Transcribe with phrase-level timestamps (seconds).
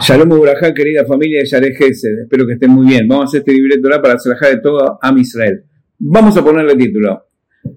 [0.00, 3.06] Shalom Urajá, querida familia de Yareh espero que estén muy bien.
[3.06, 5.62] Vamos a hacer este libreto para trabajar de todo a Israel.
[5.98, 7.26] Vamos a ponerle título.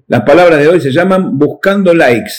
[0.08, 2.32] Las palabras de hoy se llaman Buscando Likes.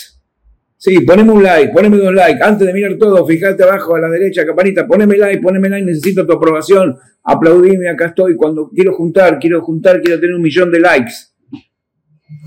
[0.76, 2.42] Sí, poneme un like, poneme dos likes.
[2.42, 6.26] Antes de mirar todo, fíjate abajo a la derecha, campanita, poneme like, poneme like, necesito
[6.26, 6.96] tu aprobación.
[7.22, 8.36] Aplaudime, acá estoy.
[8.36, 11.33] Cuando quiero juntar, quiero juntar, quiero tener un millón de likes.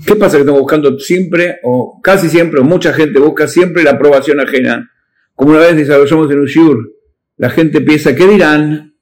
[0.04, 3.92] ¿Qué pasa que estamos buscando siempre, o casi siempre, o mucha gente busca siempre la
[3.92, 4.90] aprobación ajena?
[5.34, 6.92] Como una vez desarrollamos en un shiur,
[7.36, 8.96] la gente piensa, ¿qué dirán?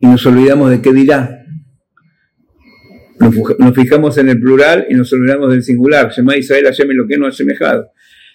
[0.00, 1.42] Y nos olvidamos de qué dirá.
[3.20, 6.10] Nos, fijamos en el plural y nos olvidamos del singular.
[6.10, 7.88] Shema Israel Hashem lo que no ha semejado.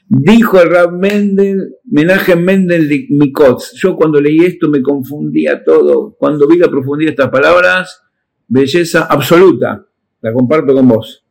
[0.08, 3.74] Dijo el Rab Mendel, menaje Mendel de Mikotz.
[3.76, 6.16] Yo cuando leí esto me confundía todo.
[6.18, 8.02] Cuando vi la profundidad de estas palabras,
[8.48, 9.86] belleza absoluta.
[10.22, 11.26] La comparto con vos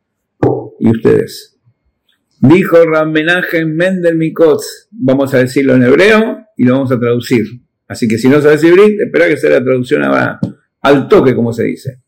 [0.79, 1.59] y ustedes.
[2.41, 4.87] Dijo Ramenaje Mendel Mikotz.
[4.91, 7.45] Vamos a decirlo en hebreo y lo vamos a traducir.
[7.87, 10.03] Así que si no sabes hibrid, espera que sea la traducción
[10.81, 12.01] al toque, como se dice.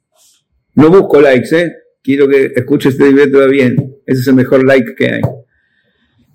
[0.76, 1.72] No busco likes, ¿eh?
[2.02, 3.76] Quiero que escuches este libreto bien.
[4.06, 5.22] Ese es el mejor like que hay.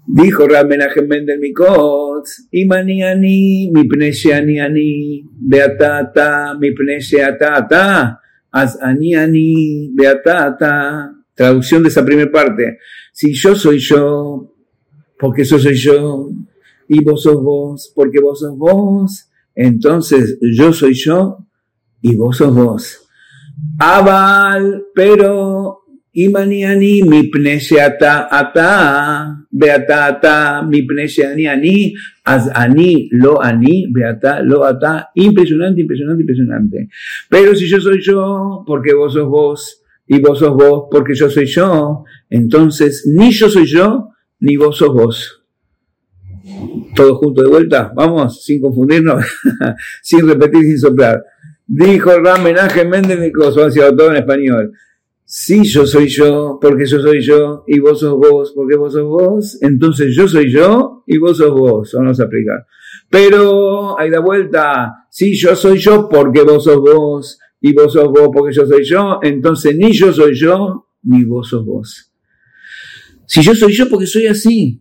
[0.07, 8.21] Dijo Rab Menachem Mendel Mikotz, Imaniani, mi ani, beatata, mi pnesheatata,
[8.53, 11.16] az aniani, beatata.
[11.37, 12.79] Traducción de esa primera parte.
[13.13, 14.53] Si yo soy yo,
[15.19, 16.31] porque yo soy yo,
[16.89, 21.47] y vos sos vos, porque vos sos vos, entonces yo soy yo
[22.03, 23.09] y vos sos vos.
[23.79, 25.81] Abal, pero
[26.13, 27.31] imaniani mi
[27.81, 30.87] ata ata, beata ata, mi
[31.25, 36.89] ani ani, az ani, lo ani, beata, lo ata, impresionante, impresionante, impresionante.
[37.29, 41.29] Pero si yo soy yo, porque vos sos vos, y vos sos vos, porque yo
[41.29, 45.43] soy yo, entonces ni yo soy yo, ni vos sos vos
[46.95, 49.25] todos juntos de vuelta, vamos, sin confundirnos,
[50.03, 51.23] sin repetir, sin soplar.
[51.67, 54.73] Dijo Ram Menaje Méndez Nicoso, todo en español.
[55.25, 59.03] Si yo soy yo, porque yo soy yo, y vos sos vos, porque vos sos
[59.03, 61.93] vos, entonces yo soy yo y vos sos vos.
[61.95, 62.65] Vamos a aplicar.
[63.11, 68.09] Pero, ahí da vuelta, si yo soy yo, porque vos sos vos, y vos sos
[68.09, 72.13] vos, porque yo soy yo, entonces ni yo soy yo, ni vos sos vos.
[73.27, 74.81] Si yo soy yo, porque soy así,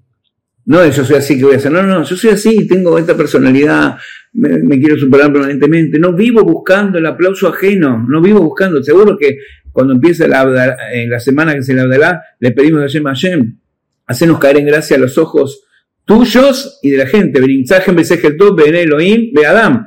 [0.66, 3.16] no yo soy así que voy a hacer, no, no, yo soy así, tengo esta
[3.16, 3.98] personalidad,
[4.34, 6.00] me, quiero superar permanentemente.
[6.00, 8.84] No vivo buscando el aplauso ajeno, no vivo buscando.
[8.84, 9.38] Seguro que
[9.72, 13.60] cuando empieza la, en la semana que se le hablará, le pedimos a Hashem Hashem,
[14.08, 15.64] hacernos caer en gracia los ojos
[16.04, 17.40] tuyos y de la gente.
[17.40, 19.86] Ben Elohim, Be Adam.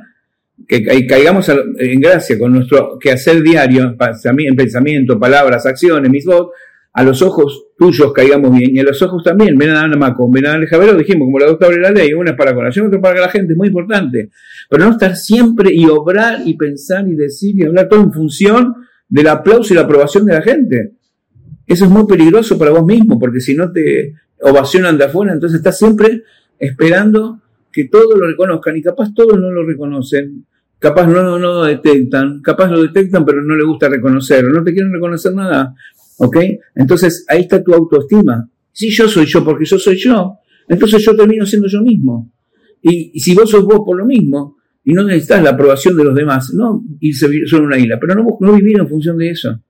[0.67, 6.51] Que caigamos en gracia con nuestro quehacer diario, en pensamiento, palabras, acciones, mis votos
[6.93, 9.57] a los ojos tuyos caigamos bien y a los ojos también.
[9.57, 12.37] Ven a Namaco, ven a Alejabero, dijimos, como la doctora de la ley, una es
[12.37, 14.29] para con la otra para la gente, es muy importante.
[14.69, 18.75] Pero no estar siempre y obrar y pensar y decir y hablar todo en función
[19.07, 20.93] del aplauso y la aprobación de la gente.
[21.65, 25.59] Eso es muy peligroso para vos mismo, porque si no te ovacionan de afuera, entonces
[25.59, 26.23] estás siempre
[26.57, 27.39] esperando
[27.71, 30.45] que todos lo reconozcan y capaz todos no lo reconocen.
[30.79, 34.93] Capaz no, lo detectan, capaz lo detectan pero no le gusta reconocer, no te quieren
[34.93, 35.75] reconocer nada,
[36.19, 36.37] ¿Ok?
[36.75, 38.49] Entonces ahí está tu autoestima.
[38.71, 40.37] Si yo soy yo porque yo soy yo,
[40.67, 42.31] entonces yo termino siendo yo mismo.
[42.81, 46.15] Y, si vos sos vos por lo mismo, y no necesitas la aprobación de los
[46.15, 49.61] demás, no irse solo una isla, pero no, vivir en función de eso.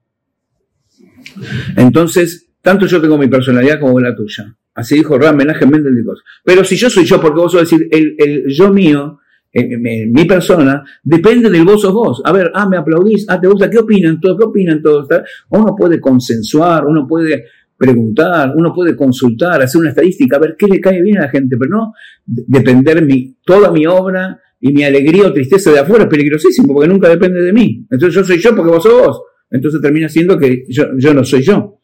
[1.76, 4.56] Entonces, tanto yo tengo mi personalidad como la tuya.
[4.74, 6.04] Así dijo Ram Menachem Mendel de
[6.44, 9.20] Pero si yo soy yo, porque vos sos decir, el, el yo mío,
[9.52, 12.22] mi persona, depende del vos sos vos.
[12.24, 14.38] A ver, ah, me aplaudís, ah, te gusta, ¿qué opinan todos?
[14.38, 15.08] ¿Qué opinan todos?
[15.50, 17.44] Uno puede consensuar, uno puede
[17.76, 21.28] preguntar, uno puede consultar, hacer una estadística, a ver qué le cae bien a la
[21.30, 21.92] gente, pero no
[22.24, 26.88] depender mi, toda mi obra y mi alegría o tristeza de afuera es peligrosísimo, porque
[26.88, 27.86] nunca depende de mí.
[27.90, 29.22] Entonces yo soy yo porque vos sos vos.
[29.50, 31.79] Entonces termina siendo que yo, yo no soy yo,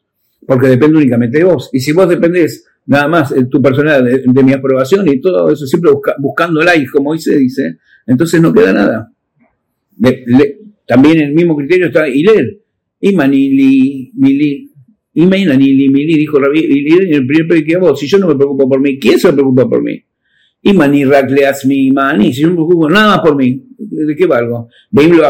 [0.47, 1.71] porque depende únicamente de vos.
[1.73, 5.91] Y si vos dependés nada más tu personal de, mi aprobación y todo eso, siempre
[6.19, 9.13] buscando like, como dice, dice, entonces no queda nada.
[10.87, 12.61] también el mismo criterio está Hiler.
[12.99, 14.71] Imanili, Mili,
[15.15, 18.81] Imanili, Mili, dijo Rabí, en el primer que vos, si yo no me preocupo por
[18.81, 20.03] mí, ¿quién se preocupa por mí?
[20.63, 21.05] Imani
[21.67, 24.69] mi Imani, si yo no me preocupo nada por mí, ¿de qué valgo?
[24.91, 25.23] Veimlo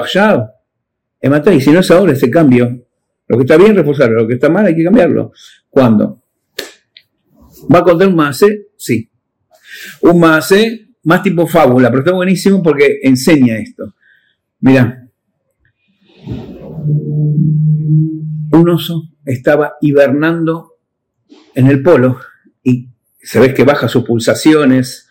[1.53, 2.86] y si no es ahora ese cambio.
[3.29, 5.33] Lo que está bien, reforzarlo, lo que está mal hay que cambiarlo.
[5.69, 6.23] ¿Cuándo?
[7.73, 8.69] ¿Va a contar un mase?
[8.77, 9.11] Sí.
[10.03, 13.95] Un mase más tipo fábula, pero está buenísimo porque enseña esto.
[14.61, 15.09] Mira,
[18.53, 20.73] un oso estaba hibernando
[21.55, 22.19] en el polo
[22.63, 22.89] y
[23.23, 25.09] sabes que baja sus pulsaciones,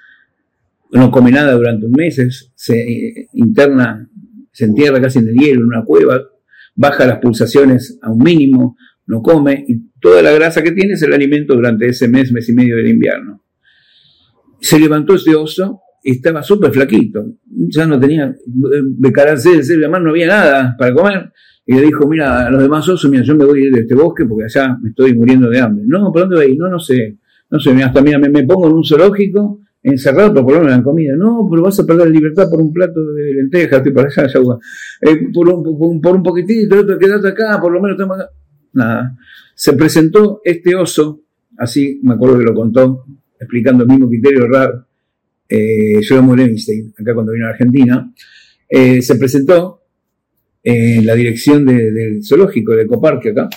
[0.92, 4.10] no come nada durante un mes, se eh, interna,
[4.52, 6.22] se entierra casi en el hielo, en una cueva,
[6.76, 8.78] baja las pulsaciones a un mínimo,
[9.08, 12.50] no come, y toda la grasa que tiene es el alimento durante ese mes, mes
[12.50, 13.44] y medio del invierno.
[14.60, 20.02] Se levantó ese oso y estaba súper flaquito, ya no tenía, de cara de además
[20.02, 21.32] no había nada para comer,
[21.66, 24.26] y le dijo, mira, a los demás osos, mira, yo me voy de este bosque
[24.26, 25.84] porque allá me estoy muriendo de hambre.
[25.88, 26.58] No, ¿por dónde ir?
[26.60, 27.18] No, no sé.
[27.50, 31.16] No sé, hasta mira, me, pongo en un zoológico encerrado, por lo menos la comida.
[31.16, 34.40] No, pero vas a perder libertad por un plato de lentejas, estoy para allá, ya,
[35.02, 38.30] eh, por, un, por un poquitito, quedate acá, por lo menos estamos acá.
[38.74, 39.16] Nada.
[39.54, 41.22] Se presentó este oso,
[41.58, 43.06] así me acuerdo que lo contó,
[43.40, 44.88] explicando el mismo criterio raro,
[45.48, 48.12] eh, Jerome Levinstein, acá cuando vino a Argentina,
[48.68, 49.82] eh, se presentó
[50.64, 53.48] en la dirección del zoológico de Ecoparque acá,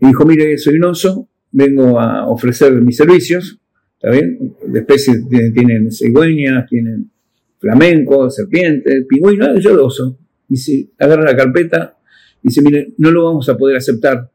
[0.00, 3.60] y dijo, mire, soy un oso, vengo a ofrecer mis servicios,
[4.04, 4.54] ¿está bien?
[4.66, 7.10] De especies tienen, cigüeñas, tienen
[7.58, 10.18] flamencos, serpientes, pingüinos, yo lo oso.
[10.46, 11.96] Dice, agarra la carpeta
[12.42, 14.30] y dice, mire, no lo vamos a poder aceptar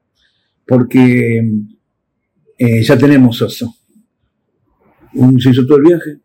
[0.66, 1.38] porque
[2.58, 3.76] eh, ya tenemos oso.
[5.38, 6.18] Se hizo todo el viaje.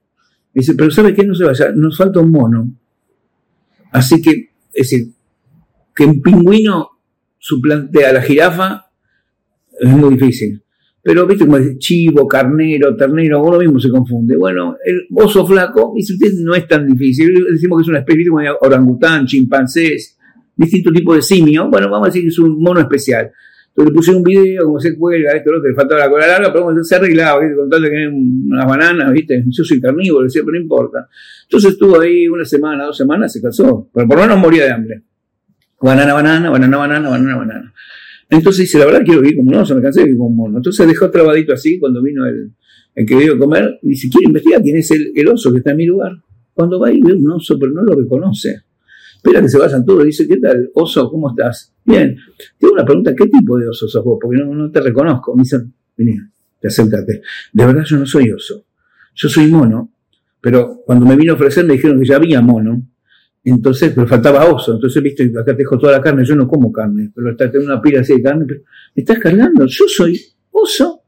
[0.54, 1.24] Dice, pero ¿sabe qué?
[1.24, 2.70] No se vaya, nos falta un mono.
[3.90, 5.12] Así que, es decir,
[5.94, 6.88] que un pingüino
[7.38, 8.86] suplante a la jirafa
[9.78, 10.63] es muy difícil.
[11.04, 14.38] Pero, viste, como dice, chivo, carnero, ternero, uno mismo se confunde.
[14.38, 17.44] Bueno, el oso flaco, dice usted, no es tan difícil.
[17.52, 20.16] Decimos que es una especie como orangután, chimpancés,
[20.56, 21.68] distinto tipo de simio.
[21.68, 23.30] Bueno, vamos a decir que es un mono especial.
[23.68, 26.26] Entonces le puse un video, como se cuelga, esto, lo que le faltaba la cola
[26.26, 27.56] larga, pero se arreglaba, ¿viste?
[27.56, 29.44] con tal de que unas bananas, ¿viste?
[29.46, 31.08] Yo soy carnívoro, pero no importa.
[31.42, 33.90] Entonces estuvo ahí una semana, dos semanas, se casó.
[33.92, 35.02] Pero por lo menos moría de hambre.
[35.82, 37.74] Banana, banana, banana, banana, banana, banana.
[38.34, 40.36] Entonces dice, la verdad quiero vivir como un oso, me cansé de vivir como un
[40.36, 40.56] mono.
[40.58, 42.52] Entonces dejó trabadito así cuando vino el,
[42.94, 45.76] el que vino a comer, dice, quiero investigar quién es el, oso que está en
[45.76, 46.12] mi lugar.
[46.52, 48.62] Cuando va y ve un oso, pero no lo reconoce.
[49.16, 51.10] Espera que se vayan todos, dice, ¿qué tal, oso?
[51.10, 51.72] ¿Cómo estás?
[51.84, 52.16] Bien.
[52.58, 54.18] Tengo una pregunta, ¿qué tipo de oso sos vos?
[54.20, 55.34] Porque no, no te reconozco.
[55.34, 55.62] Me dice,
[55.96, 56.16] vení,
[56.60, 57.22] te acércate.
[57.52, 58.64] De verdad yo no soy oso.
[59.14, 59.92] Yo soy mono,
[60.40, 62.82] pero cuando me vino a ofrecer me dijeron que ya había mono
[63.50, 64.72] entonces, pero faltaba oso.
[64.72, 66.24] Entonces, viste, acá te dejo toda la carne.
[66.24, 68.46] Yo no como carne, pero está tengo una pila así de carne.
[68.48, 68.60] Pero
[68.94, 69.66] me estás cargando.
[69.66, 70.18] Yo soy
[70.50, 71.02] oso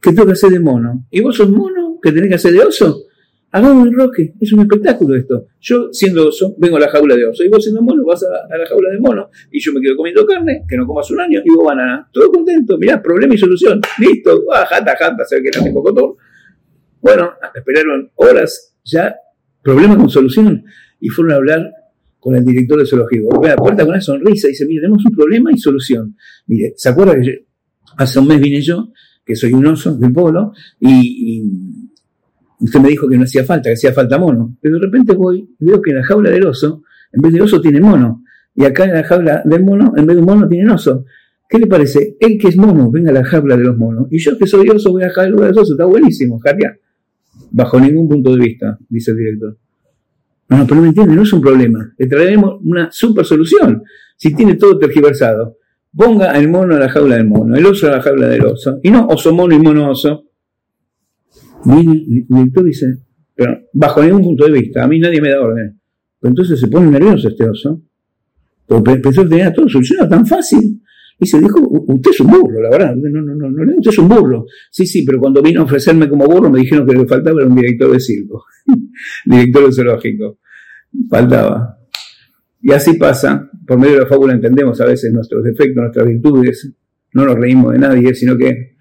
[0.00, 1.06] que tengo que hacer de mono.
[1.10, 3.04] Y vos sos mono que tenés que hacer de oso.
[3.52, 4.32] Hagamos el roque.
[4.40, 5.48] Es un espectáculo esto.
[5.60, 7.44] Yo, siendo oso, vengo a la jaula de oso.
[7.44, 9.28] Y vos, siendo mono, vas a, la jaula de mono.
[9.50, 12.08] Y yo me quedo comiendo carne, que no comas un año, y vos banana.
[12.10, 12.78] Todo contento.
[12.78, 13.82] Mirá, problema y solución.
[13.98, 14.44] Listo.
[14.50, 16.14] Ah, jata, jata, se que no tengo cotón.
[17.02, 19.14] Bueno, esperaron horas ya.
[19.62, 20.64] Problema con solución
[21.00, 21.70] y fueron a hablar
[22.18, 23.42] con el director de zoológico.
[23.42, 26.16] la puerta con una sonrisa y dice, mire, tenemos un problema y solución.
[26.46, 27.46] Mire, ¿se acuerda que
[27.96, 28.92] hace un mes vine yo,
[29.24, 31.42] que soy un oso del pueblo, y,
[32.60, 34.56] usted me dijo que no hacía falta, que hacía falta mono.
[34.60, 36.82] Pero de repente voy y veo que en la jaula del oso,
[37.12, 38.22] en vez de oso tiene mono.
[38.54, 41.04] Y acá en la jaula del mono, en vez de mono, tiene oso.
[41.48, 42.16] ¿Qué le parece?
[42.20, 44.08] Él que es mono, venga a la jaula de los monos.
[44.10, 45.70] Y yo que soy oso, voy a la jaula de los osos.
[45.70, 46.80] Está buenísimo, Javier.
[47.50, 49.56] Bajo ningún punto de vista, dice el director.
[50.50, 51.94] No, pero no me entiende, no es un problema.
[51.96, 53.84] Le traeremos una super solución.
[54.16, 55.58] Si tiene todo tergiversado,
[55.94, 58.80] ponga el mono a la jaula del mono, el oso a la jaula del oso.
[58.82, 60.24] Y no oso mono y mono oso.
[61.66, 62.86] el director dice,
[63.34, 65.80] pero bajo ningún punto de vista, a mí nadie me da orden.
[66.18, 67.82] Pero entonces se pone nervioso este oso.
[68.66, 70.82] Porque pensó que tenía todo solucionado tan fácil.
[71.18, 72.96] Y se dijo, usted es un burro, la verdad.
[72.96, 74.46] No, no, no, no, usted es un burro.
[74.70, 77.54] Sí, sí, pero cuando vino a ofrecerme como burro me dijeron que le faltaba un
[77.54, 78.44] director de circo.
[79.26, 80.38] director de zoológico.
[81.08, 81.78] Faltaba.
[82.62, 86.72] Y así pasa, por medio de la fábula entendemos a veces nuestros defectos, nuestras virtudes,
[87.14, 88.76] no nos reímos de nadie, sino que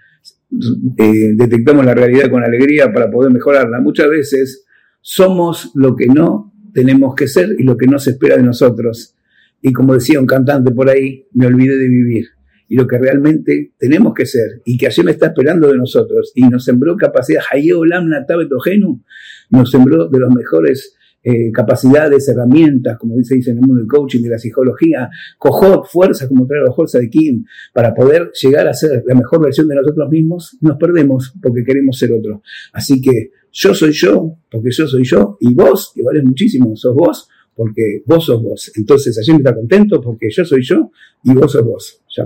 [0.97, 3.79] eh, detectamos la realidad con alegría para poder mejorarla.
[3.79, 4.65] Muchas veces
[5.01, 9.15] somos lo que no tenemos que ser y lo que no se espera de nosotros.
[9.61, 12.25] Y como decía un cantante por ahí, me olvidé de vivir.
[12.67, 16.31] Y lo que realmente tenemos que ser y que ayer me está esperando de nosotros
[16.35, 17.41] y nos sembró capacidad,
[19.49, 23.87] nos sembró de los mejores eh, capacidades, herramientas, como dice, dice en el mundo del
[23.87, 28.67] coaching, de la psicología, cojot, fuerza, como trae la fuerza de Kim, para poder llegar
[28.67, 32.41] a ser la mejor versión de nosotros mismos, nos perdemos porque queremos ser otro.
[32.73, 36.95] Así que yo soy yo, porque yo soy yo, y vos, que vales muchísimo, sos
[36.95, 38.71] vos, porque vos sos vos.
[38.75, 40.91] Entonces, me está contento porque yo soy yo
[41.23, 42.01] y vos sos vos.
[42.15, 42.25] Ya,